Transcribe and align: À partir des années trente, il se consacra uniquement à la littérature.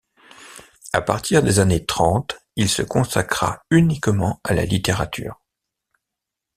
À 0.93 1.03
partir 1.03 1.43
des 1.43 1.59
années 1.59 1.85
trente, 1.85 2.39
il 2.55 2.69
se 2.69 2.81
consacra 2.81 3.63
uniquement 3.69 4.41
à 4.43 4.55
la 4.55 4.65
littérature. 4.65 5.39